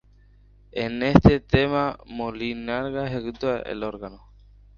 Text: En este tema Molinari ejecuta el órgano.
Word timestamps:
En 0.71 1.03
este 1.03 1.39
tema 1.41 1.99
Molinari 2.07 2.97
ejecuta 3.07 3.59
el 3.59 3.83
órgano. 3.83 4.27